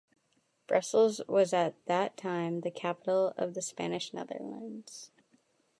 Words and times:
Brussels 0.65 1.21
was 1.27 1.53
at 1.53 1.75
that 1.85 2.17
time 2.17 2.61
the 2.61 2.71
capital 2.71 3.35
of 3.37 3.53
the 3.53 3.61
Spanish 3.61 4.15
Netherlands. 4.15 5.11